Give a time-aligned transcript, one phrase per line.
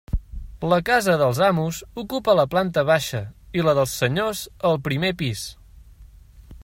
[0.69, 3.21] La casa dels amos ocupa la planta baixa
[3.61, 5.45] i la dels senyors el primer pis.